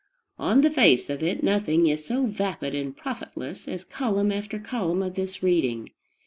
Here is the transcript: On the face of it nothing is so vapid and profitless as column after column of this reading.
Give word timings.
On 0.39 0.61
the 0.61 0.71
face 0.71 1.11
of 1.11 1.21
it 1.21 1.43
nothing 1.43 1.85
is 1.85 2.03
so 2.03 2.25
vapid 2.25 2.73
and 2.73 2.97
profitless 2.97 3.67
as 3.67 3.83
column 3.85 4.31
after 4.31 4.57
column 4.57 5.03
of 5.03 5.13
this 5.13 5.43
reading. 5.43 5.91